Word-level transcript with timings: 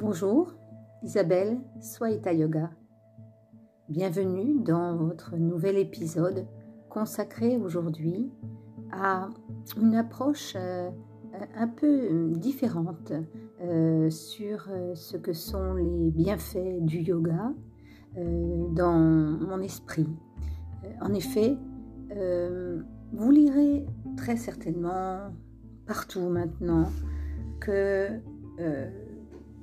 Bonjour, 0.00 0.54
Isabelle 1.02 1.58
Swaita 1.82 2.32
Yoga. 2.32 2.70
Bienvenue 3.90 4.58
dans 4.64 4.96
votre 4.96 5.36
nouvel 5.36 5.76
épisode 5.76 6.46
consacré 6.88 7.58
aujourd'hui 7.58 8.32
à 8.92 9.28
une 9.76 9.94
approche 9.94 10.54
euh, 10.56 10.88
un 11.54 11.68
peu 11.68 12.30
différente 12.30 13.12
euh, 13.60 14.08
sur 14.08 14.68
euh, 14.70 14.94
ce 14.94 15.18
que 15.18 15.34
sont 15.34 15.74
les 15.74 16.10
bienfaits 16.10 16.80
du 16.80 17.00
yoga 17.00 17.52
dans 18.16 18.98
mon 19.38 19.60
esprit. 19.60 20.08
En 21.02 21.12
effet, 21.12 21.58
vous 23.12 23.30
lirez 23.30 23.86
très 24.16 24.36
certainement 24.36 25.30
partout 25.86 26.28
maintenant 26.30 26.86
que 27.60 28.08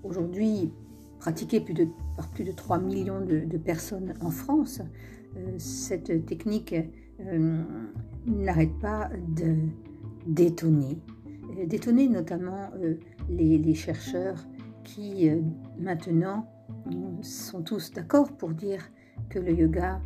aujourd'hui 0.04 0.72
pratiquée 1.20 1.64
par 2.16 2.28
plus 2.30 2.44
de 2.44 2.52
3 2.52 2.80
millions 2.80 3.22
de, 3.22 3.58
personnes 3.58 4.14
en 4.22 4.30
France, 4.30 4.82
euh, 5.36 5.56
cette 5.58 6.26
technique 6.26 6.76
euh, 7.20 7.64
n'arrête 8.26 8.78
pas 8.80 9.10
de 9.36 9.56
d'étonner. 10.26 11.00
Euh, 11.58 11.66
d'étonner 11.66 12.08
notamment 12.08 12.70
les, 13.30 13.74
chercheurs 13.74 14.46
qui 14.84 15.30
maintenant 15.80 16.48
sont 17.22 17.62
tous 17.62 17.92
d'accord 17.92 18.32
pour 18.38 18.50
dire 18.50 18.90
que 19.30 19.40
le 19.40 19.54
yoga 19.54 20.02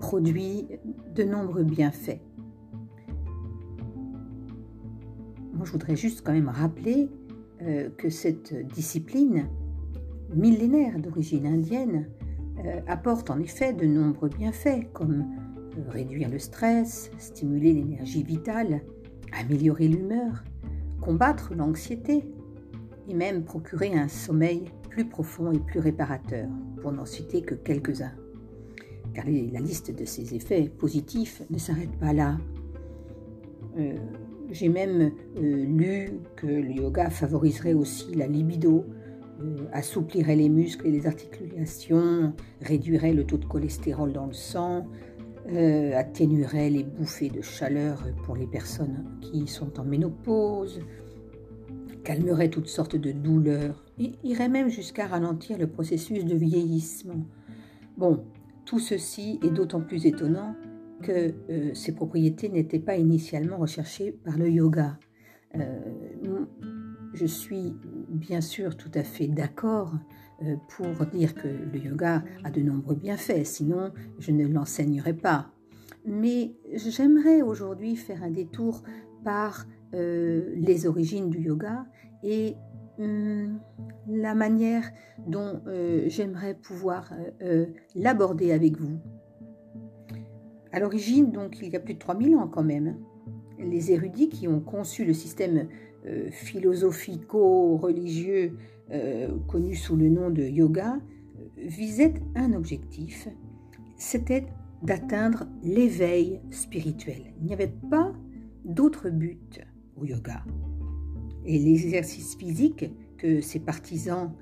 produit 0.00 0.68
de 1.14 1.24
nombreux 1.24 1.64
bienfaits. 1.64 2.20
Moi, 5.52 5.64
je 5.64 5.72
voudrais 5.72 5.96
juste 5.96 6.22
quand 6.24 6.32
même 6.32 6.48
rappeler 6.48 7.08
euh, 7.62 7.88
que 7.96 8.10
cette 8.10 8.52
discipline, 8.74 9.48
millénaire 10.34 10.98
d'origine 10.98 11.46
indienne, 11.46 12.08
euh, 12.64 12.80
apporte 12.88 13.30
en 13.30 13.38
effet 13.38 13.72
de 13.72 13.86
nombreux 13.86 14.28
bienfaits 14.28 14.92
comme 14.92 15.24
euh, 15.78 15.90
réduire 15.90 16.28
le 16.28 16.40
stress, 16.40 17.12
stimuler 17.18 17.72
l'énergie 17.72 18.24
vitale, 18.24 18.80
améliorer 19.32 19.86
l'humeur, 19.86 20.42
combattre 21.00 21.54
l'anxiété 21.54 22.24
et 23.08 23.14
même 23.14 23.44
procurer 23.44 23.94
un 23.94 24.08
sommeil 24.08 24.64
plus 24.90 25.08
profond 25.08 25.52
et 25.52 25.60
plus 25.60 25.78
réparateur, 25.78 26.48
pour 26.82 26.90
n'en 26.90 27.04
citer 27.04 27.42
que 27.42 27.54
quelques-uns. 27.54 28.14
Car 29.14 29.26
la 29.26 29.60
liste 29.60 29.96
de 29.96 30.04
ces 30.04 30.34
effets 30.34 30.68
positifs 30.68 31.42
ne 31.50 31.58
s'arrête 31.58 31.96
pas 31.98 32.12
là. 32.12 32.36
J'ai 34.54 34.68
même 34.68 35.10
euh, 35.36 35.64
lu 35.64 36.12
que 36.36 36.46
le 36.46 36.70
yoga 36.70 37.10
favoriserait 37.10 37.74
aussi 37.74 38.14
la 38.14 38.28
libido, 38.28 38.84
euh, 39.40 39.56
assouplirait 39.72 40.36
les 40.36 40.48
muscles 40.48 40.86
et 40.86 40.92
les 40.92 41.08
articulations, 41.08 42.32
réduirait 42.60 43.12
le 43.12 43.24
taux 43.24 43.36
de 43.36 43.46
cholestérol 43.46 44.12
dans 44.12 44.26
le 44.26 44.32
sang, 44.32 44.86
euh, 45.50 45.98
atténuerait 45.98 46.70
les 46.70 46.84
bouffées 46.84 47.30
de 47.30 47.42
chaleur 47.42 48.06
pour 48.24 48.36
les 48.36 48.46
personnes 48.46 49.18
qui 49.20 49.48
sont 49.48 49.80
en 49.80 49.84
ménopause, 49.84 50.80
calmerait 52.04 52.48
toutes 52.48 52.68
sortes 52.68 52.94
de 52.94 53.10
douleurs 53.10 53.84
et 53.98 54.12
irait 54.22 54.48
même 54.48 54.68
jusqu'à 54.68 55.08
ralentir 55.08 55.58
le 55.58 55.66
processus 55.66 56.24
de 56.24 56.36
vieillissement. 56.36 57.26
Bon, 57.96 58.22
tout 58.66 58.78
ceci 58.78 59.40
est 59.42 59.50
d'autant 59.50 59.80
plus 59.80 60.06
étonnant 60.06 60.54
que 61.02 61.34
euh, 61.50 61.74
ces 61.74 61.94
propriétés 61.94 62.48
n'étaient 62.48 62.78
pas 62.78 62.96
initialement 62.96 63.58
recherchées 63.58 64.12
par 64.12 64.38
le 64.38 64.50
yoga. 64.50 64.98
Euh, 65.56 65.80
je 67.12 67.26
suis 67.26 67.76
bien 68.08 68.40
sûr 68.40 68.76
tout 68.76 68.90
à 68.94 69.04
fait 69.04 69.28
d'accord 69.28 69.92
euh, 70.42 70.56
pour 70.76 71.06
dire 71.06 71.34
que 71.34 71.48
le 71.48 71.78
yoga 71.78 72.24
a 72.42 72.50
de 72.50 72.60
nombreux 72.60 72.96
bienfaits, 72.96 73.44
sinon 73.44 73.92
je 74.18 74.32
ne 74.32 74.46
l'enseignerai 74.46 75.14
pas. 75.14 75.50
Mais 76.06 76.54
j'aimerais 76.74 77.42
aujourd'hui 77.42 77.96
faire 77.96 78.22
un 78.22 78.30
détour 78.30 78.82
par 79.24 79.66
les 79.92 80.88
origines 80.88 81.30
du 81.30 81.38
yoga 81.38 81.86
et 82.24 82.56
hum, 82.98 83.60
la 84.08 84.34
manière 84.34 84.90
dont 85.28 85.62
j'aimerais 86.08 86.54
pouvoir 86.54 87.12
l'aborder 87.94 88.50
avec 88.50 88.76
vous. 88.76 88.98
À 90.74 90.80
l'origine, 90.80 91.30
donc, 91.30 91.60
il 91.62 91.68
y 91.68 91.76
a 91.76 91.80
plus 91.80 91.94
de 91.94 92.00
3000 92.00 92.34
ans 92.34 92.48
quand 92.48 92.64
même, 92.64 92.96
les 93.60 93.92
érudits 93.92 94.28
qui 94.28 94.48
ont 94.48 94.58
conçu 94.58 95.04
le 95.04 95.12
système 95.12 95.68
euh, 96.04 96.28
philosophico-religieux 96.32 98.56
euh, 98.90 99.28
connu 99.46 99.76
sous 99.76 99.94
le 99.94 100.08
nom 100.08 100.30
de 100.30 100.42
yoga 100.42 100.96
euh, 100.96 100.98
visaient 101.58 102.14
un 102.34 102.54
objectif, 102.54 103.28
c'était 103.96 104.46
d'atteindre 104.82 105.46
l'éveil 105.62 106.40
spirituel. 106.50 107.32
Il 107.38 107.46
n'y 107.46 107.52
avait 107.52 107.72
pas 107.88 108.12
d'autre 108.64 109.10
but 109.10 109.60
au 109.96 110.04
yoga. 110.04 110.42
Et 111.44 111.56
les 111.56 111.84
exercices 111.84 112.34
physiques 112.34 112.90
que 113.16 113.40
ses 113.40 113.60
partisans 113.60 114.32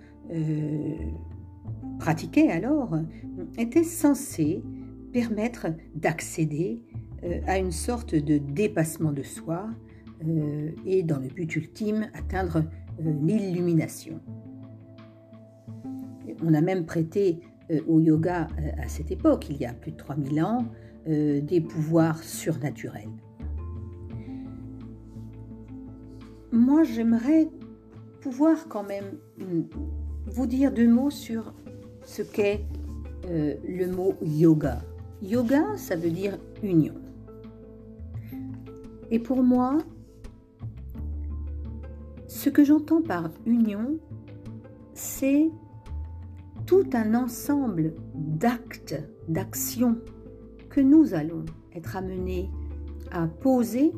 pratiquaient 1.99 2.49
alors 2.49 2.97
étaient 3.59 3.85
censés 3.85 4.63
permettre 5.13 5.67
d'accéder 5.95 6.83
euh, 7.25 7.41
à 7.47 7.59
une 7.59 7.71
sorte 7.71 8.15
de 8.15 8.39
dépassement 8.39 9.13
de 9.13 9.23
soi 9.23 9.69
euh, 10.27 10.71
et 10.87 11.03
dans 11.03 11.19
le 11.19 11.29
but 11.29 11.55
ultime 11.55 12.09
atteindre 12.15 12.65
euh, 13.01 13.13
l'illumination. 13.23 14.21
On 16.45 16.55
a 16.55 16.61
même 16.61 16.87
prêté 16.87 17.41
au 17.89 18.01
yoga 18.01 18.49
à 18.77 18.89
cette 18.89 19.11
époque, 19.11 19.47
il 19.49 19.57
y 19.57 19.65
a 19.65 19.73
plus 19.73 19.93
de 19.93 19.97
3000 19.97 20.43
ans, 20.43 20.67
des 21.07 21.61
pouvoirs 21.61 22.23
surnaturels. 22.23 23.09
Moi, 26.51 26.83
j'aimerais 26.83 27.49
pouvoir 28.21 28.69
quand 28.69 28.83
même 28.83 29.17
vous 30.27 30.47
dire 30.47 30.73
deux 30.73 30.89
mots 30.89 31.11
sur 31.11 31.55
ce 32.05 32.23
qu'est 32.23 32.67
le 33.25 33.87
mot 33.87 34.17
yoga. 34.21 34.83
Yoga, 35.23 35.77
ça 35.77 35.95
veut 35.95 36.11
dire 36.11 36.37
union. 36.65 36.95
Et 39.13 39.21
pour 39.21 39.45
moi, 39.45 39.79
ce 42.27 42.51
que 42.51 42.65
j'entends 42.65 43.03
par 43.03 43.31
union, 43.47 43.99
c'est 44.95 45.49
tout 46.67 46.89
un 46.93 47.15
ensemble 47.15 47.95
d'actes, 48.15 49.01
d'actions 49.29 49.97
que 50.71 50.81
nous 50.81 51.15
allons 51.15 51.45
être 51.73 51.97
amenés 51.97 52.51
à 53.13 53.29
poser 53.29 53.93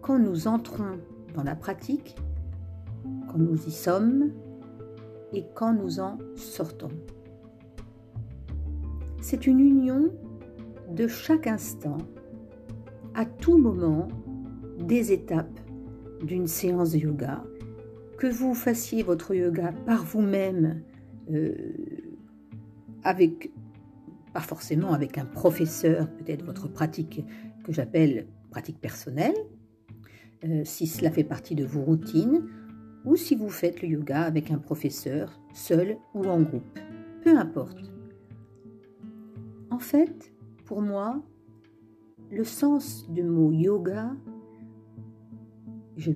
quand 0.00 0.20
nous 0.20 0.46
entrons 0.46 0.98
dans 1.34 1.42
la 1.42 1.56
pratique, 1.56 2.16
quand 3.28 3.38
nous 3.38 3.66
y 3.66 3.72
sommes 3.72 4.30
et 5.32 5.44
quand 5.54 5.72
nous 5.72 5.98
en 5.98 6.18
sortons. 6.36 6.90
C'est 9.20 9.46
une 9.46 9.60
union 9.60 10.10
de 10.90 11.06
chaque 11.06 11.46
instant, 11.46 11.98
à 13.14 13.26
tout 13.26 13.58
moment, 13.58 14.08
des 14.78 15.12
étapes 15.12 15.60
d'une 16.22 16.46
séance 16.46 16.92
de 16.92 16.98
yoga. 16.98 17.44
Que 18.16 18.26
vous 18.26 18.54
fassiez 18.54 19.02
votre 19.02 19.34
yoga 19.34 19.72
par 19.84 20.04
vous-même, 20.04 20.82
euh, 21.30 21.54
avec, 23.04 23.52
pas 24.32 24.40
forcément 24.40 24.94
avec 24.94 25.18
un 25.18 25.26
professeur, 25.26 26.08
peut-être 26.16 26.44
votre 26.44 26.68
pratique 26.68 27.22
que 27.64 27.72
j'appelle 27.72 28.26
pratique 28.50 28.80
personnelle, 28.80 29.36
euh, 30.44 30.62
si 30.64 30.86
cela 30.86 31.10
fait 31.10 31.24
partie 31.24 31.54
de 31.54 31.64
vos 31.64 31.82
routines, 31.82 32.46
ou 33.04 33.16
si 33.16 33.34
vous 33.34 33.50
faites 33.50 33.82
le 33.82 33.88
yoga 33.88 34.22
avec 34.22 34.50
un 34.50 34.58
professeur, 34.58 35.38
seul 35.52 35.98
ou 36.14 36.24
en 36.24 36.40
groupe. 36.40 36.78
Peu 37.22 37.36
importe. 37.36 37.99
En 39.80 39.82
fait, 39.82 40.30
pour 40.66 40.82
moi, 40.82 41.22
le 42.30 42.44
sens 42.44 43.10
du 43.10 43.22
mot 43.22 43.50
yoga, 43.50 44.14
je, 45.96 46.10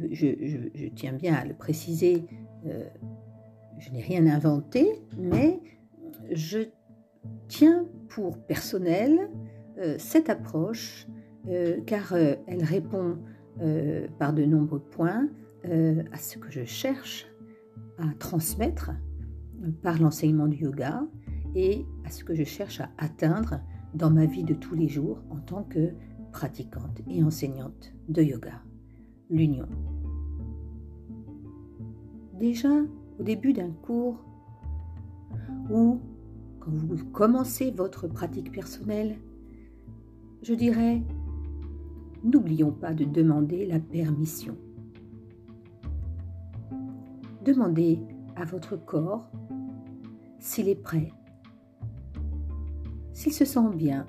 tiens 0.95 1.15
bien 1.15 1.33
à 1.33 1.47
le 1.47 1.55
préciser, 1.55 2.27
euh, 2.67 2.87
je 3.79 3.91
n'ai 3.91 4.03
rien 4.03 4.27
inventé, 4.27 5.01
mais 5.17 5.61
je 6.31 6.59
tiens 7.49 7.87
pour 8.11 8.37
personnel 8.37 9.31
euh, 9.79 9.95
cette 9.99 10.29
approche 10.29 11.07
euh, 11.49 11.81
car 11.87 12.15
elle 12.15 12.65
répond 12.65 13.17
par 14.19 14.35
de 14.35 14.45
nombreux 14.45 14.83
points 14.83 15.31
à 15.65 16.19
ce 16.19 16.37
que 16.37 16.51
je 16.51 16.65
cherche 16.65 17.27
à 17.97 18.13
transmettre 18.19 18.91
par 19.83 19.99
l'enseignement 20.03 20.49
du 20.49 20.65
yoga 20.65 21.07
et 21.55 21.87
à 22.05 22.11
ce 22.11 22.25
que 22.25 22.35
je 22.35 22.45
cherche 22.45 22.81
à 22.81 22.91
atteindre 22.99 23.61
dans 23.95 24.11
ma 24.11 24.27
vie 24.27 24.45
de 24.45 24.55
tous 24.55 24.75
les 24.75 24.89
jours 24.89 25.19
en 25.31 25.39
tant 25.39 25.63
que 25.63 25.93
pratiquante 26.33 27.01
et 27.09 27.23
enseignante 27.23 27.93
de 28.09 28.23
yoga, 28.23 28.61
l'union. 29.31 29.69
Déjà, 32.39 32.71
au 33.19 33.23
début 33.23 33.53
d'un 33.53 33.71
cours 33.71 34.25
ou 35.71 36.01
quand 36.59 36.73
vous 36.73 37.05
commencez 37.13 37.71
votre 37.71 38.09
pratique 38.09 38.51
personnelle, 38.51 39.17
je 40.43 40.55
dirais, 40.55 41.03
n'oublions 42.25 42.73
pas 42.73 42.95
de 42.95 43.05
demander 43.05 43.67
la 43.67 43.79
permission. 43.79 44.57
Demandez 47.45 48.01
à 48.35 48.45
votre 48.45 48.77
corps 48.77 49.31
s'il 50.39 50.69
est 50.69 50.83
prêt, 50.83 51.13
s'il 53.15 53.33
se 53.33 53.47
sent 53.47 53.71
bien. 53.75 54.05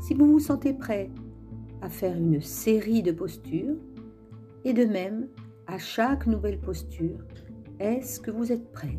Si 0.00 0.14
vous 0.14 0.26
vous 0.26 0.40
sentez 0.40 0.74
prêt 0.74 1.10
à 1.80 1.88
faire 1.88 2.16
une 2.16 2.40
série 2.40 3.02
de 3.02 3.12
postures, 3.12 3.76
et 4.64 4.72
de 4.72 4.84
même, 4.84 5.28
à 5.66 5.78
chaque 5.78 6.26
nouvelle 6.26 6.58
posture, 6.58 7.18
est-ce 7.78 8.18
que 8.18 8.30
vous 8.30 8.50
êtes 8.50 8.72
prêt? 8.72 8.98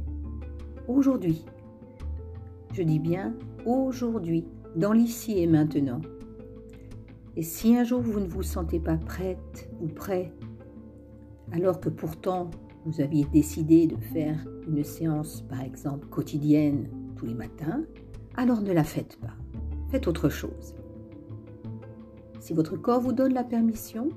Aujourd'hui, 0.87 1.43
je 2.73 2.83
dis 2.83 2.99
bien 2.99 3.35
aujourd'hui, 3.65 4.45
dans 4.75 4.93
l'ici 4.93 5.39
et 5.39 5.47
maintenant. 5.47 6.01
Et 7.35 7.41
si 7.41 7.75
un 7.75 7.83
jour 7.83 8.01
vous 8.01 8.19
ne 8.19 8.27
vous 8.27 8.43
sentez 8.43 8.79
pas 8.79 8.97
prête 8.97 9.69
ou 9.81 9.87
prêt, 9.87 10.31
alors 11.51 11.79
que 11.79 11.89
pourtant 11.89 12.51
vous 12.85 13.01
aviez 13.01 13.25
décidé 13.25 13.87
de 13.87 13.97
faire 13.97 14.47
une 14.67 14.83
séance, 14.83 15.41
par 15.49 15.61
exemple, 15.61 16.07
quotidienne 16.07 16.87
tous 17.15 17.25
les 17.25 17.33
matins, 17.33 17.83
alors 18.35 18.61
ne 18.61 18.71
la 18.71 18.83
faites 18.83 19.17
pas. 19.19 19.33
Faites 19.89 20.07
autre 20.07 20.29
chose. 20.29 20.75
Si 22.39 22.53
votre 22.53 22.77
corps 22.77 23.01
vous 23.01 23.13
donne 23.13 23.33
la 23.33 23.43
permission, 23.43 24.09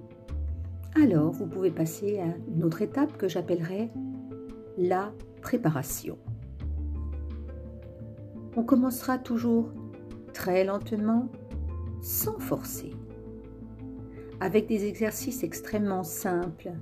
alors 1.02 1.32
vous 1.32 1.46
pouvez 1.46 1.70
passer 1.70 2.18
à 2.18 2.26
une 2.48 2.62
autre 2.62 2.82
étape 2.82 3.16
que 3.16 3.28
j'appellerai 3.28 3.90
la 4.76 5.12
préparation. 5.40 6.18
On 8.56 8.64
commencera 8.64 9.18
toujours 9.18 9.72
très 10.34 10.64
lentement, 10.64 11.28
sans 12.02 12.38
forcer, 12.38 12.92
avec 14.40 14.66
des 14.66 14.84
exercices 14.84 15.42
extrêmement 15.42 16.04
simples. 16.04 16.72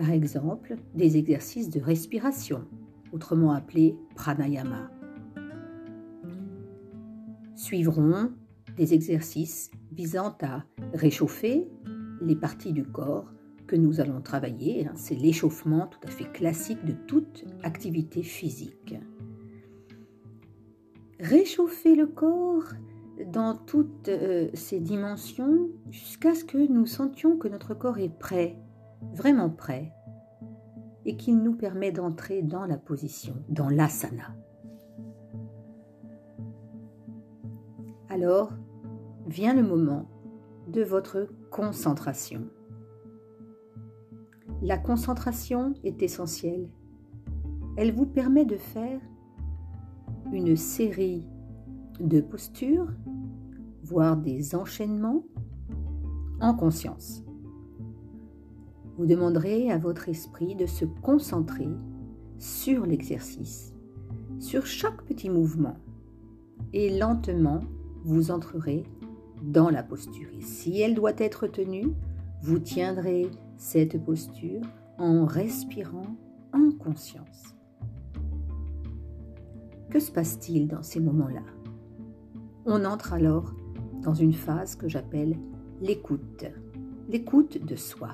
Par 0.00 0.12
exemple, 0.12 0.76
des 0.94 1.18
exercices 1.18 1.68
de 1.68 1.78
respiration, 1.78 2.64
autrement 3.12 3.52
appelés 3.52 3.98
pranayama. 4.14 4.90
Suivront 7.54 8.32
des 8.78 8.94
exercices 8.94 9.70
visant 9.92 10.34
à 10.40 10.64
réchauffer 10.94 11.68
les 12.22 12.34
parties 12.34 12.72
du 12.72 12.82
corps 12.82 13.30
que 13.66 13.76
nous 13.76 14.00
allons 14.00 14.22
travailler. 14.22 14.86
Hein. 14.86 14.92
C'est 14.94 15.16
l'échauffement 15.16 15.86
tout 15.88 16.00
à 16.04 16.10
fait 16.10 16.32
classique 16.32 16.82
de 16.86 16.92
toute 17.06 17.44
activité 17.62 18.22
physique. 18.22 18.94
Réchauffer 21.18 21.94
le 21.94 22.06
corps 22.06 22.72
dans 23.30 23.54
toutes 23.54 24.08
euh, 24.08 24.48
ses 24.54 24.80
dimensions 24.80 25.68
jusqu'à 25.90 26.34
ce 26.34 26.46
que 26.46 26.56
nous 26.56 26.86
sentions 26.86 27.36
que 27.36 27.48
notre 27.48 27.74
corps 27.74 27.98
est 27.98 28.18
prêt, 28.18 28.56
vraiment 29.12 29.50
prêt, 29.50 29.92
et 31.04 31.16
qu'il 31.16 31.42
nous 31.42 31.54
permet 31.54 31.92
d'entrer 31.92 32.42
dans 32.42 32.66
la 32.66 32.76
position, 32.76 33.34
dans 33.48 33.68
l'asana. 33.68 34.36
Alors 38.08 38.52
vient 39.26 39.54
le 39.54 39.62
moment 39.62 40.08
de 40.68 40.82
votre 40.82 41.28
concentration. 41.50 42.48
La 44.62 44.76
concentration 44.76 45.72
est 45.84 46.02
essentielle. 46.02 46.68
Elle 47.76 47.94
vous 47.94 48.06
permet 48.06 48.44
de 48.44 48.56
faire 48.56 49.00
une 50.32 50.56
série 50.56 51.26
de 51.98 52.20
postures, 52.20 52.88
voire 53.82 54.16
des 54.16 54.54
enchaînements 54.54 55.24
en 56.40 56.54
conscience. 56.54 57.22
Vous 59.00 59.06
demanderez 59.06 59.70
à 59.70 59.78
votre 59.78 60.10
esprit 60.10 60.54
de 60.54 60.66
se 60.66 60.84
concentrer 60.84 61.70
sur 62.38 62.84
l'exercice, 62.84 63.72
sur 64.38 64.66
chaque 64.66 65.02
petit 65.04 65.30
mouvement, 65.30 65.78
et 66.74 66.98
lentement 66.98 67.60
vous 68.04 68.30
entrerez 68.30 68.84
dans 69.42 69.70
la 69.70 69.82
posture. 69.82 70.28
Et 70.38 70.42
si 70.42 70.82
elle 70.82 70.94
doit 70.94 71.14
être 71.16 71.46
tenue, 71.46 71.94
vous 72.42 72.58
tiendrez 72.58 73.30
cette 73.56 74.04
posture 74.04 74.60
en 74.98 75.24
respirant 75.24 76.14
en 76.52 76.70
conscience. 76.70 77.56
Que 79.88 79.98
se 79.98 80.12
passe-t-il 80.12 80.68
dans 80.68 80.82
ces 80.82 81.00
moments-là? 81.00 81.46
On 82.66 82.84
entre 82.84 83.14
alors 83.14 83.54
dans 84.02 84.12
une 84.12 84.34
phase 84.34 84.76
que 84.76 84.90
j'appelle 84.90 85.38
l'écoute, 85.80 86.44
l'écoute 87.08 87.64
de 87.64 87.76
soi. 87.76 88.10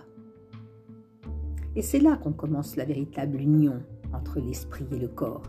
Et 1.77 1.83
c'est 1.83 2.01
là 2.01 2.17
qu'on 2.17 2.33
commence 2.33 2.77
la 2.77 2.87
véritable 2.87 3.39
union 3.39 3.83
entre 4.15 4.41
l'esprit 4.41 4.87
et 4.91 4.99
le 4.99 5.09
corps. 5.09 5.43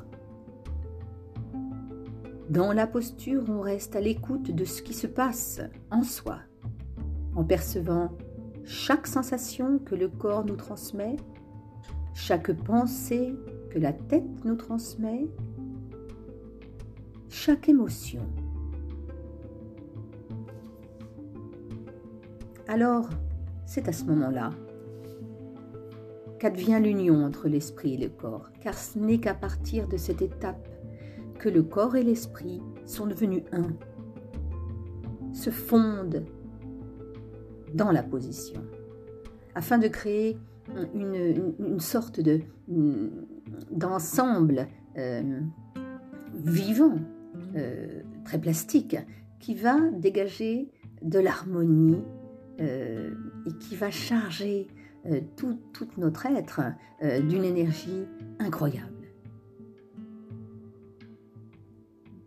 Dans 2.49 2.73
la 2.73 2.85
posture, 2.85 3.43
on 3.47 3.61
reste 3.61 3.95
à 3.95 4.01
l'écoute 4.01 4.51
de 4.51 4.65
ce 4.65 4.81
qui 4.81 4.93
se 4.93 5.07
passe 5.07 5.61
en 5.89 6.03
soi, 6.03 6.39
en 7.35 7.45
percevant 7.45 8.11
chaque 8.65 9.07
sensation 9.07 9.79
que 9.79 9.95
le 9.95 10.09
corps 10.09 10.45
nous 10.45 10.57
transmet, 10.57 11.15
chaque 12.13 12.51
pensée 12.51 13.33
que 13.69 13.79
la 13.79 13.93
tête 13.93 14.43
nous 14.43 14.55
transmet, 14.55 15.27
chaque 17.29 17.69
émotion. 17.69 18.23
Alors, 22.67 23.09
c'est 23.65 23.87
à 23.87 23.93
ce 23.93 24.03
moment-là 24.05 24.49
qu'advient 26.39 26.79
l'union 26.79 27.25
entre 27.25 27.47
l'esprit 27.47 27.95
et 27.95 27.97
le 27.97 28.09
corps, 28.09 28.49
car 28.61 28.77
ce 28.77 28.99
n'est 28.99 29.19
qu'à 29.19 29.33
partir 29.33 29.87
de 29.87 29.97
cette 29.97 30.21
étape 30.21 30.67
que 31.39 31.49
le 31.49 31.63
corps 31.63 31.95
et 31.95 32.03
l'esprit 32.03 32.61
sont 32.85 33.07
devenus 33.07 33.43
un, 33.51 33.67
se 35.33 35.49
fondent 35.49 36.25
dans 37.73 37.91
la 37.91 38.03
position, 38.03 38.61
afin 39.55 39.77
de 39.77 39.87
créer 39.87 40.37
une, 40.93 41.79
sorte 41.79 42.19
de, 42.19 42.41
d'ensemble 43.71 44.67
euh, 44.97 45.39
vivant, 46.33 46.95
euh, 47.55 48.01
très 48.25 48.39
plastique, 48.39 48.97
qui 49.39 49.55
va 49.55 49.77
dégager 49.91 50.71
de 51.01 51.19
l'harmonie 51.19 52.01
euh, 52.59 53.11
et 53.45 53.53
qui 53.59 53.75
va 53.75 53.91
charger 53.91 54.67
tout, 55.35 55.59
tout, 55.73 55.87
notre 55.97 56.25
être 56.25 56.61
d'une 56.99 57.43
énergie 57.43 58.05
incroyable. 58.39 59.07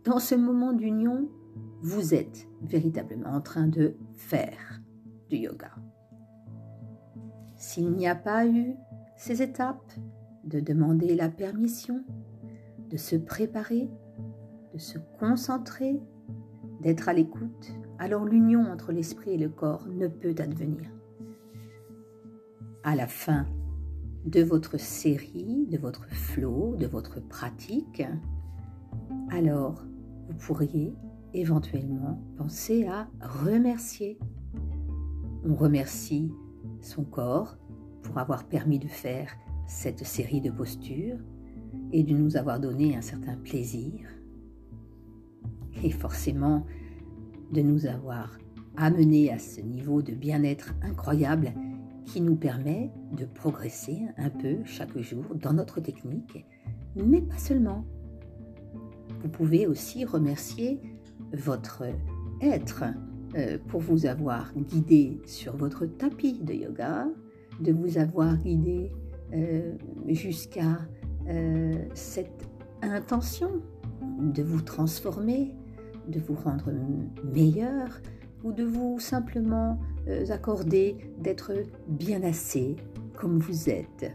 Dans 0.03 0.19
ce 0.19 0.33
moment 0.33 0.73
d'union, 0.73 1.29
vous 1.81 2.13
êtes 2.13 2.47
véritablement 2.61 3.29
en 3.29 3.41
train 3.41 3.67
de 3.67 3.95
faire 4.13 4.81
du 5.29 5.37
yoga. 5.37 5.71
S'il 7.55 7.91
n'y 7.91 8.07
a 8.07 8.15
pas 8.15 8.47
eu 8.47 8.75
ces 9.15 9.41
étapes, 9.43 9.93
de 10.43 10.59
demander 10.59 11.15
la 11.15 11.29
permission, 11.29 12.03
de 12.89 12.97
se 12.97 13.15
préparer, 13.15 13.89
de 14.73 14.79
se 14.79 14.97
concentrer, 15.19 16.01
d'être 16.81 17.07
à 17.07 17.13
l'écoute, 17.13 17.71
alors 17.99 18.25
l'union 18.25 18.63
entre 18.63 18.91
l'esprit 18.91 19.33
et 19.33 19.37
le 19.37 19.49
corps 19.49 19.87
ne 19.87 20.07
peut 20.07 20.35
advenir. 20.39 20.89
À 22.83 22.95
la 22.95 23.05
fin 23.05 23.45
de 24.25 24.41
votre 24.41 24.79
série, 24.79 25.67
de 25.69 25.77
votre 25.77 26.09
flot, 26.09 26.75
de 26.77 26.87
votre 26.87 27.19
pratique, 27.19 28.01
alors 29.29 29.85
vous 30.27 30.33
pourriez 30.39 30.95
éventuellement 31.35 32.19
penser 32.37 32.87
à 32.87 33.07
remercier. 33.21 34.17
On 35.45 35.53
remercie 35.53 36.31
son 36.81 37.03
corps 37.03 37.55
pour 38.01 38.17
avoir 38.17 38.45
permis 38.45 38.79
de 38.79 38.87
faire 38.87 39.31
cette 39.67 40.03
série 40.03 40.41
de 40.41 40.49
postures 40.49 41.19
et 41.91 42.01
de 42.01 42.15
nous 42.15 42.35
avoir 42.35 42.59
donné 42.59 42.97
un 42.97 43.01
certain 43.01 43.35
plaisir 43.35 44.09
et 45.83 45.91
forcément 45.91 46.65
de 47.51 47.61
nous 47.61 47.85
avoir 47.85 48.39
amené 48.75 49.31
à 49.31 49.37
ce 49.37 49.61
niveau 49.61 50.01
de 50.01 50.13
bien-être 50.13 50.73
incroyable 50.81 51.53
qui 52.05 52.21
nous 52.21 52.35
permet 52.35 52.91
de 53.17 53.25
progresser 53.25 53.99
un 54.17 54.29
peu 54.29 54.57
chaque 54.65 54.97
jour 54.99 55.23
dans 55.35 55.53
notre 55.53 55.79
technique, 55.79 56.45
mais 56.95 57.21
pas 57.21 57.37
seulement. 57.37 57.85
Vous 59.21 59.29
pouvez 59.29 59.67
aussi 59.67 60.05
remercier 60.05 60.79
votre 61.33 61.83
être 62.41 62.83
euh, 63.35 63.57
pour 63.67 63.81
vous 63.81 64.05
avoir 64.05 64.53
guidé 64.55 65.21
sur 65.25 65.55
votre 65.55 65.85
tapis 65.85 66.39
de 66.39 66.53
yoga, 66.53 67.07
de 67.59 67.71
vous 67.71 67.97
avoir 67.97 68.37
guidé 68.37 68.91
jusqu'à 70.09 70.79
cette 71.93 72.49
intention 72.81 73.61
de 74.21 74.43
vous 74.43 74.61
transformer, 74.61 75.55
de 76.07 76.19
vous 76.19 76.35
rendre 76.35 76.71
meilleur 77.23 78.01
ou 78.43 78.51
de 78.51 78.63
vous 78.63 78.99
simplement 78.99 79.79
accorder 80.29 80.97
d'être 81.19 81.53
bien 81.87 82.23
assez 82.23 82.75
comme 83.15 83.37
vous 83.39 83.69
êtes, 83.69 84.11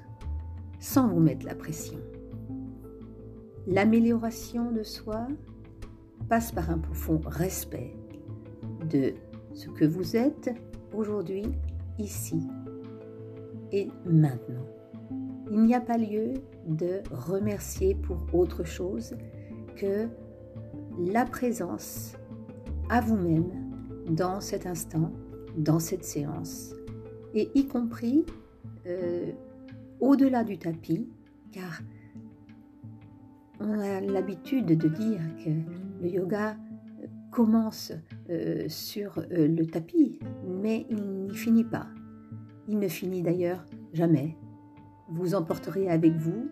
sans 0.81 1.09
vous 1.09 1.21
mettre 1.21 1.47
la 1.47 1.55
pression. 1.55 1.99
L'amélioration 3.67 4.71
de 4.73 4.83
soi 4.83 5.27
passe 6.29 6.53
par 6.53 6.71
un 6.71 6.79
profond 6.79 7.21
respect 7.25 7.95
de 8.91 9.15
ce 9.55 9.69
que 9.69 9.85
vous 9.85 10.17
êtes 10.17 10.51
aujourd'hui, 10.93 11.45
ici 11.99 12.47
et 13.73 13.89
maintenant. 14.05 14.67
Il 15.51 15.63
n'y 15.63 15.75
a 15.75 15.81
pas 15.81 15.99
lieu 15.99 16.35
de 16.67 17.03
remercier 17.11 17.95
pour 17.95 18.19
autre 18.33 18.65
chose 18.65 19.17
que 19.77 20.09
la 20.99 21.25
présence 21.25 22.15
à 22.89 23.01
vous-même 23.01 23.66
dans 24.09 24.41
cet 24.41 24.67
instant, 24.67 25.13
dans 25.57 25.79
cette 25.79 26.05
séance, 26.05 26.75
et 27.35 27.51
y 27.55 27.67
compris 27.67 28.25
euh, 28.87 29.33
au-delà 30.01 30.45
du 30.45 30.59
tapis, 30.59 31.09
car 31.53 31.83
on 33.61 33.79
a 33.79 34.01
l'habitude 34.01 34.67
de 34.67 34.89
dire 34.89 35.21
que 35.45 35.51
le 36.03 36.09
yoga 36.09 36.57
commence 37.33 37.93
euh, 38.31 38.65
sur 38.69 39.19
euh, 39.19 39.49
le 39.49 39.67
tapis, 39.67 40.19
mais 40.47 40.87
il 40.91 41.03
n'y 41.03 41.35
finit 41.35 41.65
pas. 41.65 41.87
Il 42.69 42.79
ne 42.79 42.89
finit 42.89 43.23
d'ailleurs 43.23 43.65
jamais. 43.93 44.37
Vous 45.09 45.35
emporterez 45.35 45.89
avec 45.89 46.15
vous 46.17 46.51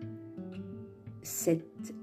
cette 1.21 1.93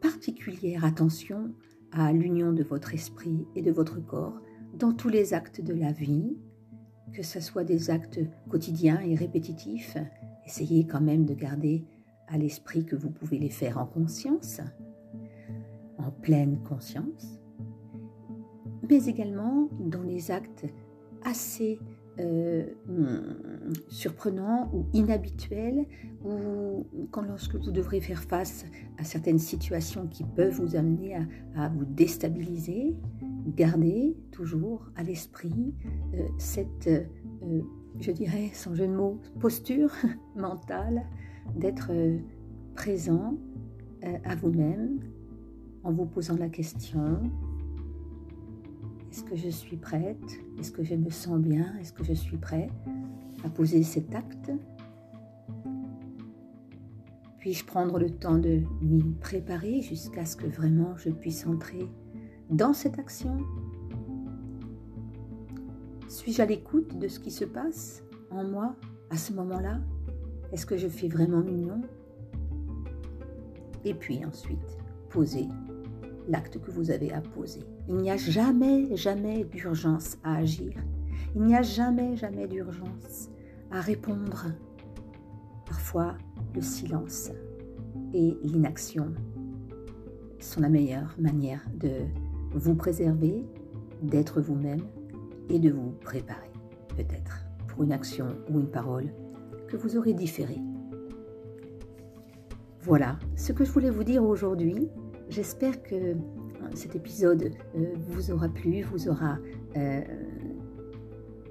particulière 0.00 0.84
attention 0.84 1.52
à 1.92 2.12
l'union 2.12 2.52
de 2.52 2.62
votre 2.62 2.94
esprit 2.94 3.46
et 3.54 3.62
de 3.62 3.70
votre 3.70 4.04
corps 4.04 4.40
dans 4.78 4.92
tous 4.92 5.08
les 5.08 5.34
actes 5.34 5.60
de 5.60 5.74
la 5.74 5.90
vie, 5.90 6.36
que 7.12 7.22
ce 7.22 7.40
soit 7.40 7.64
des 7.64 7.90
actes 7.90 8.20
quotidiens 8.48 9.00
et 9.00 9.16
répétitifs, 9.16 9.96
essayez 10.46 10.86
quand 10.86 11.00
même 11.00 11.24
de 11.24 11.34
garder 11.34 11.84
à 12.28 12.38
l'esprit 12.38 12.84
que 12.84 12.94
vous 12.94 13.10
pouvez 13.10 13.38
les 13.38 13.50
faire 13.50 13.78
en 13.78 13.86
conscience, 13.86 14.60
en 15.98 16.10
pleine 16.10 16.62
conscience, 16.62 17.40
mais 18.88 19.04
également 19.06 19.68
dans 19.80 20.02
les 20.02 20.30
actes 20.30 20.66
assez 21.24 21.80
euh, 22.20 22.66
surprenants 23.88 24.70
ou 24.72 24.86
inhabituels, 24.92 25.86
ou 26.24 27.08
quand 27.10 27.22
lorsque 27.22 27.56
vous 27.56 27.72
devrez 27.72 28.00
faire 28.00 28.22
face 28.22 28.64
à 28.98 29.04
certaines 29.04 29.38
situations 29.38 30.06
qui 30.06 30.22
peuvent 30.22 30.54
vous 30.54 30.76
amener 30.76 31.16
à 31.56 31.68
vous 31.68 31.84
déstabiliser, 31.84 32.96
gardez 33.48 34.16
toujours 34.30 34.90
à 34.96 35.02
l'esprit 35.02 35.74
euh, 36.14 36.26
cette, 36.38 36.88
euh, 36.88 37.62
je 38.00 38.12
dirais 38.12 38.50
sans 38.52 38.74
jeu 38.74 38.86
de 38.86 38.92
mots, 38.92 39.20
posture 39.40 39.90
mentale 40.36 41.04
d'être 41.56 41.88
euh, 41.90 42.18
présent 42.74 43.34
à 44.24 44.36
vous-même 44.36 45.00
en 45.82 45.90
vous 45.90 46.06
posant 46.06 46.36
la 46.36 46.48
question, 46.48 47.20
est-ce 49.10 49.24
que 49.24 49.34
je 49.34 49.48
suis 49.48 49.76
prête? 49.76 50.22
Est-ce 50.56 50.70
que 50.70 50.84
je 50.84 50.94
me 50.94 51.10
sens 51.10 51.40
bien? 51.40 51.76
Est-ce 51.80 51.92
que 51.92 52.04
je 52.04 52.12
suis 52.12 52.36
prêt 52.36 52.70
à 53.42 53.48
poser 53.48 53.82
cet 53.82 54.14
acte? 54.14 54.52
Puis-je 57.40 57.64
prendre 57.64 57.98
le 57.98 58.10
temps 58.10 58.38
de 58.38 58.60
m'y 58.80 59.02
préparer 59.14 59.80
jusqu'à 59.80 60.24
ce 60.24 60.36
que 60.36 60.46
vraiment 60.46 60.96
je 60.96 61.10
puisse 61.10 61.44
entrer 61.44 61.88
dans 62.50 62.72
cette 62.72 62.98
action? 62.98 63.38
Suis-je 66.08 66.42
à 66.42 66.46
l'écoute 66.46 66.98
de 66.98 67.08
ce 67.08 67.20
qui 67.20 67.30
se 67.30 67.44
passe 67.44 68.02
en 68.30 68.44
moi 68.44 68.74
à 69.10 69.16
ce 69.16 69.32
moment-là? 69.32 69.80
Est-ce 70.52 70.64
que 70.64 70.76
je 70.76 70.88
fais 70.88 71.08
vraiment 71.08 71.42
mignon? 71.42 71.82
Et 73.84 73.94
puis 73.94 74.24
ensuite, 74.24 74.78
poser 75.10 75.48
l'acte 76.28 76.60
que 76.60 76.70
vous 76.70 76.90
avez 76.90 77.12
à 77.12 77.20
poser. 77.20 77.60
Il 77.88 77.96
n'y 77.96 78.10
a 78.10 78.16
jamais, 78.16 78.94
jamais 78.96 79.44
d'urgence 79.44 80.18
à 80.24 80.36
agir. 80.36 80.72
Il 81.34 81.42
n'y 81.42 81.54
a 81.54 81.62
jamais, 81.62 82.16
jamais 82.16 82.46
d'urgence 82.46 83.30
à 83.70 83.80
répondre. 83.80 84.46
Parfois, 85.66 86.16
le 86.54 86.62
silence 86.62 87.30
et 88.14 88.38
l'inaction 88.42 89.12
sont 90.40 90.60
la 90.60 90.68
meilleure 90.68 91.14
manière 91.18 91.62
de 91.74 92.06
vous 92.52 92.74
préserver, 92.74 93.44
d'être 94.02 94.40
vous-même 94.40 94.82
et 95.48 95.58
de 95.58 95.70
vous 95.70 95.90
préparer, 96.00 96.50
peut-être, 96.96 97.44
pour 97.66 97.82
une 97.82 97.92
action 97.92 98.36
ou 98.50 98.60
une 98.60 98.70
parole 98.70 99.12
que 99.68 99.76
vous 99.76 99.96
aurez 99.96 100.14
différée. 100.14 100.60
Voilà 102.82 103.18
ce 103.36 103.52
que 103.52 103.64
je 103.64 103.70
voulais 103.70 103.90
vous 103.90 104.04
dire 104.04 104.24
aujourd'hui. 104.24 104.88
J'espère 105.28 105.82
que 105.82 105.94
euh, 105.94 106.14
cet 106.74 106.96
épisode 106.96 107.50
euh, 107.76 107.94
vous 108.08 108.30
aura 108.30 108.48
plu, 108.48 108.82
vous 108.82 109.08
aura 109.08 109.36
euh, 109.76 110.00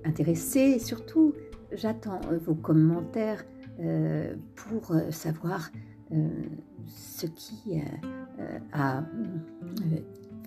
intéressé 0.04 0.60
et 0.60 0.80
surtout, 0.80 1.34
j'attends 1.72 2.22
vos 2.46 2.56
commentaires 2.56 3.46
pour 4.56 4.96
savoir 5.12 5.70
ce 6.88 7.28
qui 7.28 7.80
a 8.72 9.04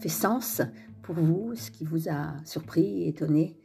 fait 0.00 0.08
sens 0.08 0.62
pour 1.02 1.14
vous, 1.14 1.54
ce 1.54 1.70
qui 1.70 1.84
vous 1.84 2.08
a 2.08 2.34
surpris, 2.44 3.06
étonné. 3.06 3.56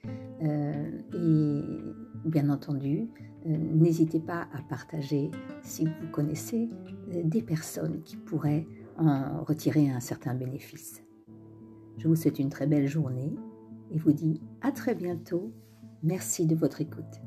Euh, 0.43 0.91
et 1.13 2.29
bien 2.29 2.49
entendu, 2.49 3.07
euh, 3.45 3.57
n'hésitez 3.57 4.19
pas 4.19 4.47
à 4.53 4.61
partager 4.69 5.31
si 5.61 5.85
vous 5.85 6.07
connaissez 6.11 6.69
euh, 7.13 7.21
des 7.23 7.41
personnes 7.41 8.01
qui 8.03 8.17
pourraient 8.17 8.67
en 8.97 9.43
retirer 9.43 9.89
un 9.89 9.99
certain 9.99 10.33
bénéfice. 10.33 11.03
Je 11.97 12.07
vous 12.07 12.15
souhaite 12.15 12.39
une 12.39 12.49
très 12.49 12.67
belle 12.67 12.87
journée 12.87 13.33
et 13.91 13.97
vous 13.97 14.13
dis 14.13 14.41
à 14.61 14.71
très 14.71 14.95
bientôt. 14.95 15.53
Merci 16.03 16.45
de 16.45 16.55
votre 16.55 16.81
écoute. 16.81 17.21